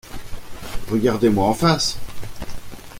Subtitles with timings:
[0.89, 1.99] Regardez-moi en face.